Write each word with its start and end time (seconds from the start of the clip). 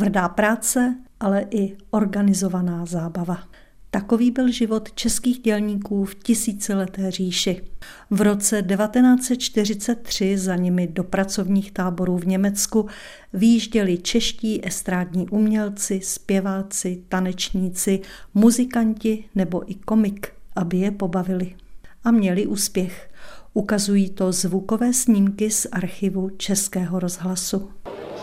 Tvrdá 0.00 0.28
práce, 0.28 0.94
ale 1.20 1.46
i 1.50 1.76
organizovaná 1.90 2.86
zábava. 2.86 3.38
Takový 3.90 4.30
byl 4.30 4.50
život 4.50 4.92
českých 4.92 5.38
dělníků 5.38 6.04
v 6.04 6.14
tisícileté 6.14 7.10
říši. 7.10 7.62
V 8.10 8.20
roce 8.20 8.62
1943 8.62 10.38
za 10.38 10.56
nimi 10.56 10.86
do 10.86 11.04
pracovních 11.04 11.72
táborů 11.72 12.18
v 12.18 12.26
Německu 12.26 12.86
výjížděli 13.32 13.98
čeští 13.98 14.66
estrádní 14.66 15.28
umělci, 15.28 16.00
zpěváci, 16.04 17.02
tanečníci, 17.08 18.00
muzikanti 18.34 19.24
nebo 19.34 19.70
i 19.70 19.74
komik, 19.74 20.32
aby 20.56 20.76
je 20.78 20.90
pobavili. 20.90 21.56
A 22.04 22.10
měli 22.10 22.46
úspěch. 22.46 23.10
Ukazují 23.54 24.10
to 24.10 24.32
zvukové 24.32 24.92
snímky 24.92 25.50
z 25.50 25.66
archivu 25.72 26.30
Českého 26.30 26.98
rozhlasu. 26.98 27.70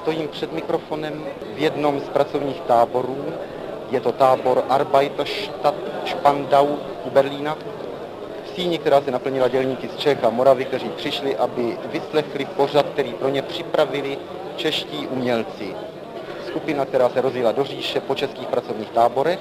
Stojím 0.07 0.27
před 0.27 0.51
mikrofonem 0.53 1.25
v 1.55 1.59
jednom 1.59 1.99
z 1.99 2.03
pracovních 2.03 2.61
táborů, 2.61 3.25
je 3.91 3.99
to 4.01 4.11
tábor 4.11 4.63
Arbeiterstadt 4.69 5.75
Spandau 6.05 6.67
u 7.05 7.09
Berlína. 7.09 7.57
V 8.45 8.55
síni, 8.55 8.77
která 8.77 9.01
se 9.01 9.11
naplnila 9.11 9.47
dělníky 9.47 9.89
z 9.89 9.95
Čech 9.95 10.23
a 10.23 10.29
Moravy, 10.29 10.65
kteří 10.65 10.89
přišli, 10.89 11.37
aby 11.37 11.77
vyslechli 11.91 12.45
pořad, 12.45 12.85
který 12.85 13.13
pro 13.13 13.29
ně 13.29 13.41
připravili 13.41 14.17
čeští 14.55 15.07
umělci. 15.07 15.75
Skupina, 16.47 16.85
která 16.85 17.09
se 17.09 17.21
rozjela 17.21 17.51
do 17.51 17.63
říše 17.63 17.99
po 17.99 18.15
českých 18.15 18.47
pracovních 18.47 18.89
táborech, 18.89 19.39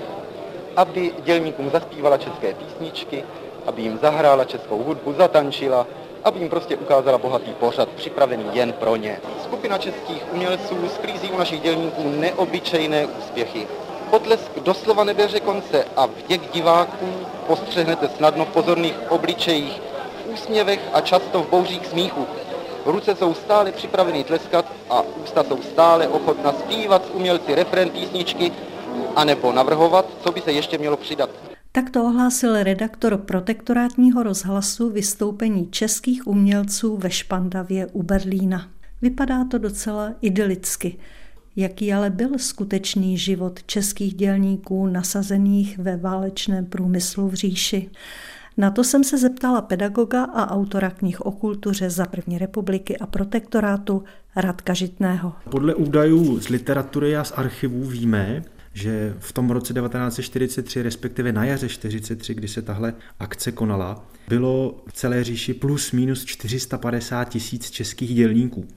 aby 0.76 1.12
dělníkům 1.24 1.70
zaspívala 1.70 2.18
české 2.18 2.54
písničky, 2.54 3.24
aby 3.66 3.82
jim 3.82 3.98
zahrála 3.98 4.44
českou 4.44 4.82
hudbu, 4.82 5.12
zatančila, 5.12 5.86
aby 6.26 6.38
jim 6.38 6.48
prostě 6.48 6.76
ukázala 6.76 7.18
bohatý 7.18 7.50
pořad, 7.50 7.88
připravený 7.88 8.44
jen 8.52 8.72
pro 8.72 8.96
ně. 8.96 9.20
Skupina 9.42 9.78
českých 9.78 10.32
umělců 10.32 10.88
sklízí 10.94 11.30
u 11.30 11.38
našich 11.38 11.60
dělníků 11.60 12.02
neobyčejné 12.08 13.06
úspěchy. 13.06 13.66
Potlesk 14.10 14.58
doslova 14.60 15.04
neběře 15.04 15.40
konce 15.40 15.84
a 15.96 16.06
vděk 16.06 16.52
diváků 16.52 17.06
postřehnete 17.46 18.08
snadno 18.08 18.44
v 18.44 18.48
pozorných 18.48 18.94
obličejích, 19.08 19.80
v 20.24 20.32
úsměvech 20.32 20.80
a 20.92 21.00
často 21.00 21.42
v 21.42 21.50
bouřích 21.50 21.86
smíchu. 21.86 22.26
Ruce 22.86 23.16
jsou 23.16 23.34
stále 23.34 23.72
připraveny 23.72 24.24
tleskat 24.24 24.64
a 24.90 25.02
ústa 25.24 25.44
jsou 25.44 25.62
stále 25.62 26.08
ochotna 26.08 26.52
zpívat 26.52 27.06
s 27.06 27.10
umělci 27.10 27.54
refrén 27.54 27.90
písničky 27.90 28.52
anebo 29.16 29.52
navrhovat, 29.52 30.06
co 30.24 30.32
by 30.32 30.40
se 30.40 30.52
ještě 30.52 30.78
mělo 30.78 30.96
přidat. 30.96 31.30
Tak 31.76 31.90
to 31.90 32.04
ohlásil 32.04 32.62
redaktor 32.62 33.16
protektorátního 33.16 34.22
rozhlasu 34.22 34.90
vystoupení 34.90 35.68
českých 35.70 36.26
umělců 36.26 36.96
ve 36.96 37.10
Špandavě 37.10 37.86
u 37.86 38.02
Berlína. 38.02 38.68
Vypadá 39.02 39.44
to 39.44 39.58
docela 39.58 40.12
idylicky. 40.20 40.98
Jaký 41.56 41.92
ale 41.92 42.10
byl 42.10 42.38
skutečný 42.38 43.18
život 43.18 43.62
českých 43.66 44.14
dělníků 44.14 44.86
nasazených 44.86 45.78
ve 45.78 45.96
válečném 45.96 46.66
průmyslu 46.66 47.28
v 47.28 47.34
říši? 47.34 47.90
Na 48.56 48.70
to 48.70 48.84
jsem 48.84 49.04
se 49.04 49.18
zeptala 49.18 49.62
pedagoga 49.62 50.24
a 50.24 50.50
autora 50.50 50.90
knih 50.90 51.20
o 51.20 51.30
kultuře 51.30 51.90
za 51.90 52.06
první 52.06 52.38
republiky 52.38 52.98
a 52.98 53.06
protektorátu 53.06 54.04
Radka 54.36 54.74
Žitného. 54.74 55.32
Podle 55.50 55.74
údajů 55.74 56.40
z 56.40 56.48
literatury 56.48 57.16
a 57.16 57.24
z 57.24 57.32
archivů 57.32 57.84
víme, 57.84 58.42
že 58.76 59.14
v 59.18 59.32
tom 59.32 59.50
roce 59.50 59.74
1943, 59.74 60.82
respektive 60.82 61.32
na 61.32 61.44
jaře 61.44 61.66
1943, 61.66 62.34
kdy 62.34 62.48
se 62.48 62.62
tahle 62.62 62.94
akce 63.20 63.52
konala, 63.52 64.06
bylo 64.28 64.84
v 64.88 64.92
celé 64.92 65.24
říši 65.24 65.54
plus 65.54 65.92
minus 65.92 66.24
450 66.24 67.24
tisíc 67.24 67.70
českých 67.70 68.14
dělníků. 68.14 68.68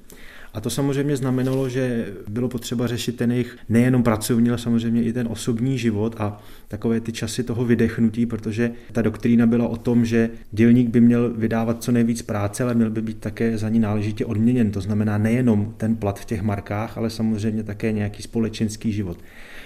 A 0.54 0.62
to 0.62 0.70
samozřejmě 0.70 1.18
znamenalo, 1.18 1.70
že 1.70 2.06
bylo 2.28 2.50
potřeba 2.50 2.88
řešit 2.88 3.18
ten 3.18 3.32
jejich 3.32 3.58
nejenom 3.70 4.04
pracovní, 4.04 4.50
ale 4.50 4.58
samozřejmě 4.58 5.04
i 5.04 5.14
ten 5.14 5.28
osobní 5.32 5.78
život 5.78 6.16
a 6.18 6.42
takové 6.68 7.00
ty 7.00 7.12
časy 7.12 7.44
toho 7.44 7.66
vydechnutí, 7.66 8.26
protože 8.26 8.72
ta 8.92 9.02
doktrína 9.02 9.48
byla 9.48 9.68
o 9.68 9.78
tom, 9.78 10.06
že 10.06 10.30
dělník 10.52 10.90
by 10.90 11.02
měl 11.02 11.34
vydávat 11.36 11.84
co 11.84 11.92
nejvíc 11.92 12.22
práce, 12.22 12.64
ale 12.64 12.74
měl 12.74 12.90
by 12.90 13.02
být 13.02 13.18
také 13.18 13.58
za 13.58 13.70
ní 13.70 13.80
náležitě 13.80 14.26
odměněn. 14.26 14.72
To 14.72 14.82
znamená 14.82 15.18
nejenom 15.18 15.74
ten 15.78 15.96
plat 15.96 16.20
v 16.20 16.26
těch 16.26 16.42
markách, 16.42 16.98
ale 16.98 17.10
samozřejmě 17.10 17.64
také 17.64 17.92
nějaký 17.92 18.24
společenský 18.24 18.92
život. 18.92 19.18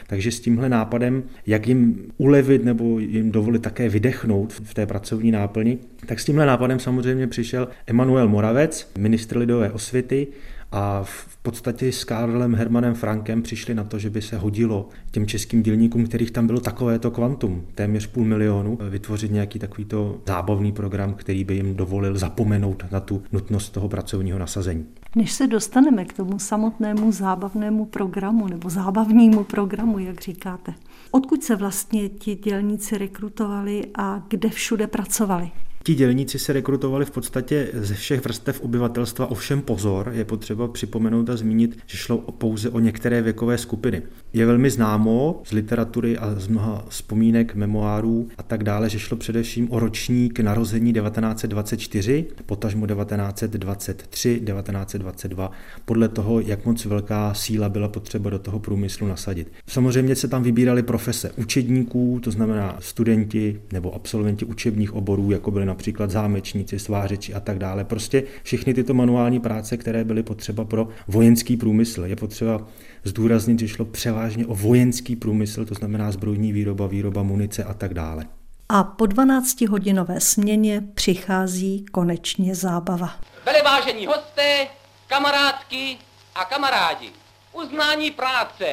Takže 0.07 0.31
s 0.31 0.39
tímhle 0.39 0.69
nápadem, 0.69 1.23
jak 1.47 1.67
jim 1.67 2.11
ulevit 2.17 2.65
nebo 2.65 2.99
jim 2.99 3.31
dovolit 3.31 3.61
také 3.61 3.89
vydechnout 3.89 4.53
v 4.53 4.73
té 4.73 4.85
pracovní 4.85 5.31
náplni, 5.31 5.77
tak 6.05 6.19
s 6.19 6.25
tímhle 6.25 6.45
nápadem 6.45 6.79
samozřejmě 6.79 7.27
přišel 7.27 7.67
Emanuel 7.87 8.27
Moravec, 8.27 8.91
ministr 8.97 9.37
lidové 9.37 9.71
osvěty, 9.71 10.27
a 10.73 11.03
v 11.03 11.37
podstatě 11.37 11.91
s 11.91 12.03
Karlem 12.03 12.55
Hermanem 12.55 12.93
Frankem 12.93 13.41
přišli 13.41 13.75
na 13.75 13.83
to, 13.83 13.99
že 13.99 14.09
by 14.09 14.21
se 14.21 14.37
hodilo 14.37 14.89
těm 15.11 15.25
českým 15.27 15.63
dělníkům, 15.63 16.05
kterých 16.05 16.31
tam 16.31 16.47
bylo 16.47 16.59
takovéto 16.59 17.11
kvantum, 17.11 17.65
téměř 17.75 18.07
půl 18.07 18.25
milionu, 18.25 18.77
vytvořit 18.89 19.31
nějaký 19.31 19.59
takovýto 19.59 20.21
zábavný 20.27 20.71
program, 20.71 21.13
který 21.13 21.43
by 21.43 21.55
jim 21.55 21.75
dovolil 21.75 22.17
zapomenout 22.17 22.83
na 22.91 22.99
tu 22.99 23.23
nutnost 23.31 23.69
toho 23.69 23.89
pracovního 23.89 24.39
nasazení. 24.39 24.85
Než 25.15 25.31
se 25.31 25.47
dostaneme 25.47 26.05
k 26.05 26.13
tomu 26.13 26.39
samotnému 26.39 27.11
zábavnému 27.11 27.85
programu 27.85 28.47
nebo 28.47 28.69
zábavnímu 28.69 29.43
programu, 29.43 29.99
jak 29.99 30.21
říkáte, 30.21 30.73
odkud 31.11 31.43
se 31.43 31.55
vlastně 31.55 32.09
ti 32.09 32.35
dělníci 32.35 32.97
rekrutovali 32.97 33.85
a 33.97 34.23
kde 34.27 34.49
všude 34.49 34.87
pracovali? 34.87 35.51
Ti 35.85 35.95
dělníci 35.95 36.39
se 36.39 36.53
rekrutovali 36.53 37.05
v 37.05 37.11
podstatě 37.11 37.69
ze 37.73 37.93
všech 37.93 38.23
vrstev 38.23 38.61
obyvatelstva, 38.61 39.27
ovšem 39.27 39.61
pozor, 39.61 40.11
je 40.15 40.25
potřeba 40.25 40.67
připomenout 40.67 41.29
a 41.29 41.37
zmínit, 41.37 41.79
že 41.85 41.97
šlo 41.97 42.17
pouze 42.17 42.69
o 42.69 42.79
některé 42.79 43.21
věkové 43.21 43.57
skupiny. 43.57 44.01
Je 44.33 44.45
velmi 44.45 44.69
známo 44.69 45.41
z 45.45 45.51
literatury 45.51 46.17
a 46.17 46.35
z 46.39 46.47
mnoha 46.47 46.85
vzpomínek, 46.89 47.55
memoárů 47.55 48.27
a 48.37 48.43
tak 48.43 48.63
dále, 48.63 48.89
že 48.89 48.99
šlo 48.99 49.17
především 49.17 49.71
o 49.71 49.79
ročník 49.79 50.39
narození 50.39 50.93
1924, 50.93 52.25
potažmo 52.45 52.87
1923, 52.87 54.29
1922, 54.29 55.51
podle 55.85 56.07
toho, 56.07 56.39
jak 56.39 56.65
moc 56.65 56.85
velká 56.85 57.33
síla 57.33 57.69
byla 57.69 57.87
potřeba 57.87 58.29
do 58.29 58.39
toho 58.39 58.59
průmyslu 58.59 59.07
nasadit. 59.07 59.51
Samozřejmě 59.67 60.15
se 60.15 60.27
tam 60.27 60.43
vybíraly 60.43 60.83
profese 60.83 61.31
učedníků, 61.31 62.19
to 62.23 62.31
znamená 62.31 62.77
studenti 62.79 63.61
nebo 63.73 63.95
absolventi 63.95 64.45
učebních 64.45 64.93
oborů, 64.93 65.31
jako 65.31 65.51
byly 65.51 65.72
například 65.73 66.11
zámečníci, 66.11 66.79
svářeči 66.79 67.33
a 67.33 67.39
tak 67.39 67.57
dále. 67.59 67.83
Prostě 67.83 68.23
všechny 68.43 68.73
tyto 68.73 68.93
manuální 68.93 69.39
práce, 69.39 69.77
které 69.77 70.03
byly 70.03 70.23
potřeba 70.23 70.65
pro 70.65 70.87
vojenský 71.07 71.57
průmysl. 71.57 72.05
Je 72.05 72.15
potřeba 72.15 72.61
zdůraznit, 73.03 73.59
že 73.59 73.67
šlo 73.67 73.85
převážně 73.85 74.45
o 74.45 74.55
vojenský 74.55 75.15
průmysl, 75.15 75.65
to 75.65 75.73
znamená 75.73 76.11
zbrojní 76.11 76.51
výroba, 76.51 76.87
výroba 76.87 77.23
munice 77.23 77.63
a 77.63 77.73
tak 77.73 77.93
dále. 77.93 78.25
A 78.69 78.83
po 78.83 79.05
12-hodinové 79.05 80.17
směně 80.17 80.83
přichází 80.93 81.85
konečně 81.91 82.55
zábava. 82.55 83.09
Byli 83.43 83.61
vážení 83.65 84.05
hosté, 84.07 84.67
kamarádky 85.07 85.97
a 86.35 86.45
kamarádi. 86.45 87.09
Uznání 87.53 88.11
práce, 88.11 88.65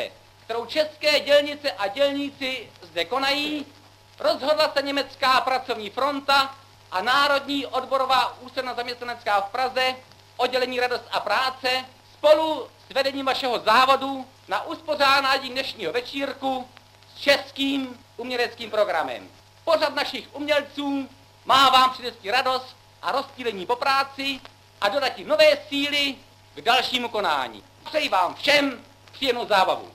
kterou 0.44 0.66
české 0.66 1.20
dělnice 1.20 1.72
a 1.72 1.88
dělníci 1.88 2.56
zde 2.92 3.04
konají, 3.04 3.66
rozhodla 4.20 4.72
se 4.76 4.82
německá 4.82 5.40
pracovní 5.40 5.90
fronta 5.90 6.54
a 6.92 7.02
Národní 7.02 7.66
odborová 7.66 8.38
ústředna 8.40 8.74
zaměstnanecká 8.74 9.40
v 9.40 9.50
Praze, 9.50 9.94
oddělení 10.36 10.80
Radost 10.80 11.04
a 11.10 11.20
práce, 11.20 11.84
spolu 12.12 12.68
s 12.90 12.94
vedením 12.94 13.26
vašeho 13.26 13.58
závodu 13.58 14.26
na 14.48 14.66
uspořádání 14.66 15.50
dnešního 15.50 15.92
večírku 15.92 16.68
s 17.16 17.20
českým 17.20 18.04
uměleckým 18.16 18.70
programem. 18.70 19.28
Pořad 19.64 19.94
našich 19.94 20.28
umělců 20.32 21.08
má 21.44 21.68
vám 21.68 21.90
přinést 21.90 22.24
radost 22.24 22.76
a 23.02 23.12
rozptýlení 23.12 23.66
po 23.66 23.76
práci 23.76 24.40
a 24.80 24.88
dodat 24.88 25.18
nové 25.18 25.58
síly 25.68 26.16
k 26.54 26.60
dalšímu 26.60 27.08
konání. 27.08 27.64
Přeji 27.84 28.08
vám 28.08 28.34
všem 28.34 28.84
příjemnou 29.12 29.46
zábavu. 29.46 29.92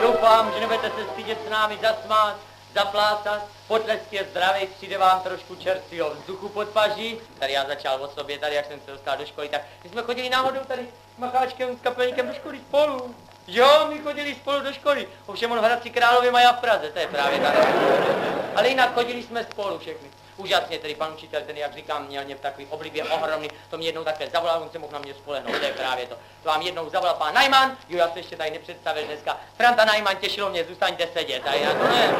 Doufám, 0.00 0.52
že 0.52 0.60
nebudete 0.60 0.90
se 0.90 1.04
stydět 1.12 1.38
s 1.46 1.50
námi 1.50 1.78
zasmát, 1.82 2.36
zaplácat, 2.74 3.46
potlesk 3.68 4.12
je 4.12 4.26
zdravý, 4.30 4.66
přijde 4.66 4.98
vám 4.98 5.20
trošku 5.20 5.56
čerstvého 5.56 6.10
vzduchu 6.10 6.48
pod 6.48 6.68
paží. 6.68 7.18
Tady 7.38 7.52
já 7.52 7.66
začal 7.66 8.02
o 8.02 8.08
sobě, 8.08 8.38
tady 8.38 8.54
jak 8.54 8.66
jsem 8.66 8.80
se 8.80 8.90
dostal 8.90 9.16
do 9.16 9.26
školy, 9.26 9.48
tak 9.48 9.62
my 9.84 9.90
jsme 9.90 10.02
chodili 10.02 10.28
náhodou 10.28 10.60
tady 10.60 10.88
s 11.16 11.18
Macháčkem, 11.18 11.76
s 11.78 11.80
kapelníkem 11.80 12.28
do 12.28 12.34
školy 12.34 12.58
spolu. 12.58 13.14
Jo, 13.46 13.86
my 13.88 13.98
chodili 13.98 14.34
spolu 14.34 14.60
do 14.60 14.72
školy. 14.72 15.08
Ovšem 15.26 15.52
on 15.52 15.58
v 15.58 15.62
Hradci 15.62 15.90
Králově 15.90 16.30
mají 16.30 16.46
v 16.46 16.60
Praze, 16.60 16.90
to 16.90 16.98
je 16.98 17.06
právě 17.06 17.38
tak. 17.40 17.54
Ale 18.56 18.68
jinak 18.68 18.94
chodili 18.94 19.22
jsme 19.22 19.44
spolu 19.44 19.78
všechny 19.78 20.19
úžasně, 20.40 20.78
tedy 20.78 20.94
pan 20.94 21.12
učitel, 21.12 21.40
ten, 21.46 21.56
jak 21.56 21.74
říkám, 21.74 22.06
měl 22.06 22.24
mě 22.24 22.34
v 22.34 22.40
takový 22.40 22.66
oblibě 22.70 23.04
ohromný, 23.04 23.48
to 23.70 23.78
mě 23.78 23.88
jednou 23.88 24.04
také 24.04 24.30
zavolal, 24.30 24.62
on 24.62 24.70
se 24.70 24.78
mohl 24.78 24.92
na 24.92 24.98
mě 24.98 25.14
spolehnout, 25.14 25.58
to 25.58 25.64
je 25.64 25.72
právě 25.72 26.06
to. 26.06 26.14
To 26.42 26.48
vám 26.48 26.62
jednou 26.62 26.90
zavolal 26.90 27.14
pán 27.14 27.34
Najman, 27.34 27.76
jo, 27.88 27.98
já 27.98 28.10
se 28.10 28.18
ještě 28.18 28.36
tady 28.36 28.50
nepředstavil 28.50 29.04
dneska. 29.06 29.40
Franta 29.56 29.84
Najman 29.84 30.16
těšilo 30.16 30.50
mě, 30.50 30.64
zůstaňte 30.64 31.08
sedět, 31.12 31.46
a 31.46 31.54
já 31.54 31.74
to 31.74 31.84
ne, 31.84 32.14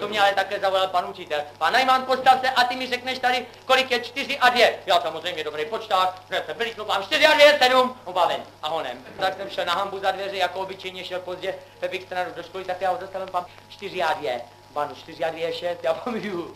to 0.00 0.08
mě 0.08 0.20
ale 0.20 0.34
také 0.34 0.60
zavolal 0.60 0.88
pan 0.88 1.10
učitel. 1.10 1.40
Pán 1.58 1.72
Najman, 1.72 2.04
postav 2.04 2.40
se 2.40 2.50
a 2.50 2.64
ty 2.64 2.76
mi 2.76 2.86
řekneš 2.86 3.18
tady, 3.18 3.46
kolik 3.64 3.90
je 3.90 4.00
čtyři 4.00 4.38
a 4.38 4.48
dvě. 4.48 4.78
Já 4.86 5.00
samozřejmě 5.00 5.44
dobrý 5.44 5.64
počták, 5.64 6.22
hned 6.28 6.46
se 6.46 6.54
byli 6.54 6.74
vám 6.74 7.02
čtyři 7.02 7.26
a 7.26 7.34
dvě, 7.34 7.58
sedm, 7.62 7.96
obaven 8.04 8.42
a 8.62 8.68
honem. 8.68 9.04
Tak 9.20 9.36
jsem 9.36 9.50
šel 9.50 9.64
na 9.64 9.74
hambu 9.74 9.98
za 9.98 10.10
dveře, 10.10 10.36
jako 10.36 10.60
obyčejně 10.60 11.04
šel 11.04 11.20
pozdě 11.20 11.54
Pepik 11.80 12.08
do 12.36 12.42
školy, 12.42 12.64
tak 12.64 12.80
já 12.80 12.90
ho 12.90 12.98
zastavil 13.00 13.28
pan 13.28 13.46
čtyři 13.68 14.02
a 14.02 14.12
dvě. 14.12 14.40
Panu 14.74 14.94
4 14.94 15.24
a 15.24 15.30
2 15.30 15.52
6, 15.52 15.84
já 15.84 15.94
pamatuju. 15.94 16.54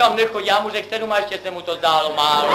Tam 0.00 0.16
nechodí, 0.16 0.46
já 0.46 0.60
mu 0.60 0.70
řekl 0.70 0.88
7 0.88 1.12
a 1.12 1.18
ještě 1.18 1.38
se 1.42 1.50
mu 1.50 1.62
to 1.62 1.74
zdálo 1.74 2.14
málo. 2.14 2.50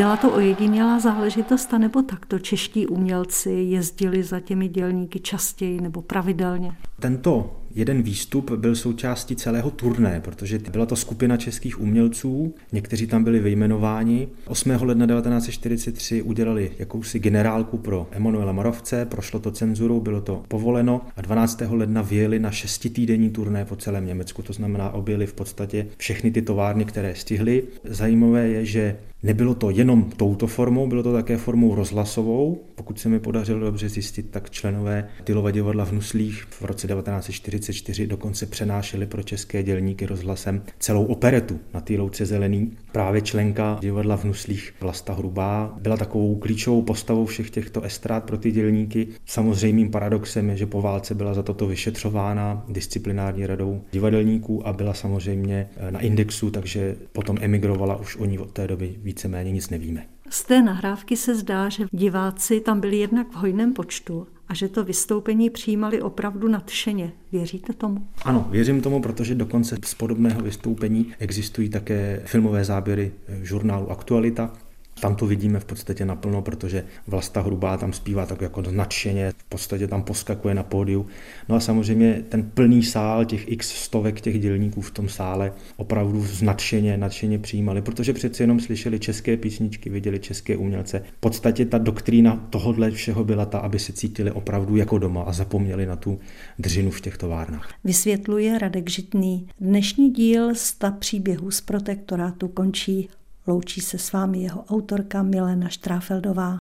Byla 0.00 0.16
to 0.16 0.32
ojedinělá 0.32 1.00
záležitost, 1.00 1.72
nebo 1.72 2.02
takto 2.02 2.38
čeští 2.38 2.86
umělci 2.86 3.50
jezdili 3.50 4.22
za 4.22 4.40
těmi 4.40 4.68
dělníky 4.68 5.20
častěji 5.20 5.80
nebo 5.80 6.02
pravidelně? 6.02 6.72
Tento 7.00 7.56
jeden 7.74 8.02
výstup 8.02 8.50
byl 8.50 8.76
součástí 8.76 9.36
celého 9.36 9.70
turné, 9.70 10.20
protože 10.20 10.58
byla 10.58 10.86
to 10.86 10.96
skupina 10.96 11.36
českých 11.36 11.80
umělců, 11.80 12.54
někteří 12.72 13.06
tam 13.06 13.24
byli 13.24 13.38
vyjmenováni. 13.40 14.28
8. 14.46 14.70
ledna 14.70 15.06
1943 15.06 16.22
udělali 16.22 16.70
jakousi 16.78 17.18
generálku 17.18 17.78
pro 17.78 18.08
Emanuela 18.10 18.52
Moravce, 18.52 19.04
prošlo 19.04 19.40
to 19.40 19.50
cenzurou, 19.50 20.00
bylo 20.00 20.20
to 20.20 20.42
povoleno 20.48 21.00
a 21.16 21.20
12. 21.20 21.62
ledna 21.68 22.02
vyjeli 22.02 22.38
na 22.38 22.50
šestitýdenní 22.50 23.30
turné 23.30 23.64
po 23.64 23.76
celém 23.76 24.06
Německu, 24.06 24.42
to 24.42 24.52
znamená 24.52 24.90
objeli 24.90 25.26
v 25.26 25.34
podstatě 25.34 25.86
všechny 25.96 26.30
ty 26.30 26.42
továrny, 26.42 26.84
které 26.84 27.14
stihly. 27.14 27.62
Zajímavé 27.84 28.48
je, 28.48 28.64
že 28.64 28.96
Nebylo 29.22 29.54
to 29.54 29.70
jenom 29.70 30.04
touto 30.04 30.46
formou, 30.46 30.86
bylo 30.86 31.02
to 31.02 31.12
také 31.12 31.36
formou 31.36 31.74
rozhlasovou. 31.74 32.58
Pokud 32.80 33.00
se 33.00 33.08
mi 33.08 33.20
podařilo 33.20 33.60
dobře 33.60 33.88
zjistit, 33.88 34.30
tak 34.30 34.50
členové 34.50 35.08
Tylova 35.24 35.50
divadla 35.50 35.84
v 35.84 35.92
Nuslích 35.92 36.44
v 36.50 36.62
roce 36.62 36.86
1944 36.86 38.06
dokonce 38.06 38.46
přenášeli 38.46 39.06
pro 39.06 39.22
české 39.22 39.62
dělníky 39.62 40.06
rozhlasem 40.06 40.62
celou 40.78 41.04
operetu 41.04 41.60
na 41.74 41.80
té 41.80 41.96
louce 41.96 42.26
zelený. 42.26 42.76
Právě 42.92 43.20
členka 43.20 43.78
divadla 43.80 44.16
v 44.16 44.24
Nuslích 44.24 44.74
Vlasta 44.80 45.12
Hrubá 45.12 45.74
byla 45.80 45.96
takovou 45.96 46.36
klíčovou 46.36 46.82
postavou 46.82 47.26
všech 47.26 47.50
těchto 47.50 47.82
estrát 47.82 48.24
pro 48.24 48.38
ty 48.38 48.50
dělníky. 48.50 49.08
Samozřejmým 49.26 49.90
paradoxem 49.90 50.50
je, 50.50 50.56
že 50.56 50.66
po 50.66 50.82
válce 50.82 51.14
byla 51.14 51.34
za 51.34 51.42
toto 51.42 51.66
vyšetřována 51.66 52.64
disciplinární 52.68 53.46
radou 53.46 53.82
divadelníků 53.92 54.68
a 54.68 54.72
byla 54.72 54.94
samozřejmě 54.94 55.68
na 55.90 56.00
indexu, 56.00 56.50
takže 56.50 56.96
potom 57.12 57.36
emigrovala 57.40 57.96
už 57.96 58.16
o 58.16 58.24
ní 58.24 58.38
od 58.38 58.50
té 58.50 58.66
doby 58.66 58.94
víceméně 59.02 59.52
nic 59.52 59.70
nevíme. 59.70 60.06
Z 60.32 60.44
té 60.44 60.62
nahrávky 60.62 61.16
se 61.16 61.34
zdá, 61.34 61.68
že 61.68 61.86
diváci 61.92 62.60
tam 62.60 62.80
byli 62.80 62.96
jednak 62.96 63.30
v 63.30 63.34
hojném 63.34 63.72
počtu 63.72 64.26
a 64.48 64.54
že 64.54 64.68
to 64.68 64.84
vystoupení 64.84 65.50
přijímali 65.50 66.02
opravdu 66.02 66.48
nadšeně. 66.48 67.12
Věříte 67.32 67.72
tomu? 67.72 68.06
Ano, 68.24 68.48
věřím 68.50 68.80
tomu, 68.80 69.02
protože 69.02 69.34
dokonce 69.34 69.76
z 69.84 69.94
podobného 69.94 70.40
vystoupení 70.40 71.12
existují 71.18 71.68
také 71.68 72.22
filmové 72.24 72.64
záběry 72.64 73.12
žurnálu 73.42 73.90
Aktualita, 73.90 74.52
tam 75.00 75.14
to 75.14 75.26
vidíme 75.26 75.60
v 75.60 75.64
podstatě 75.64 76.04
naplno, 76.04 76.42
protože 76.42 76.84
Vlasta 77.06 77.40
Hrubá 77.40 77.76
tam 77.76 77.92
zpívá 77.92 78.26
tak 78.26 78.40
jako 78.40 78.62
nadšeně, 78.70 79.32
v 79.38 79.44
podstatě 79.44 79.86
tam 79.86 80.02
poskakuje 80.02 80.54
na 80.54 80.62
pódiu. 80.62 81.06
No 81.48 81.56
a 81.56 81.60
samozřejmě 81.60 82.22
ten 82.28 82.42
plný 82.42 82.82
sál, 82.82 83.24
těch 83.24 83.52
x 83.52 83.68
stovek 83.68 84.20
těch 84.20 84.40
dělníků 84.40 84.80
v 84.80 84.90
tom 84.90 85.08
sále 85.08 85.52
opravdu 85.76 86.26
nadšeně, 86.42 86.96
nadšeně 86.96 87.38
přijímali, 87.38 87.82
protože 87.82 88.12
přeci 88.12 88.42
jenom 88.42 88.60
slyšeli 88.60 88.98
české 88.98 89.36
písničky, 89.36 89.90
viděli 89.90 90.18
české 90.18 90.56
umělce. 90.56 91.02
V 91.16 91.20
podstatě 91.20 91.64
ta 91.64 91.78
doktrína 91.78 92.46
tohohle 92.50 92.90
všeho 92.90 93.24
byla 93.24 93.46
ta, 93.46 93.58
aby 93.58 93.78
se 93.78 93.92
cítili 93.92 94.30
opravdu 94.30 94.76
jako 94.76 94.98
doma 94.98 95.22
a 95.22 95.32
zapomněli 95.32 95.86
na 95.86 95.96
tu 95.96 96.18
dřinu 96.58 96.90
v 96.90 97.00
těch 97.00 97.16
továrnách. 97.16 97.68
Vysvětluje 97.84 98.58
Radek 98.58 98.90
Žitný. 98.90 99.46
Dnešní 99.60 100.10
díl 100.10 100.54
sta 100.54 100.90
příběhů 100.90 101.50
z 101.50 101.60
protektorátu 101.60 102.48
končí 102.48 103.08
Loučí 103.50 103.80
se 103.80 103.98
s 103.98 104.12
vámi 104.12 104.42
jeho 104.42 104.64
autorka 104.64 105.22
Milena 105.22 105.68
Štráfeldová. 105.68 106.58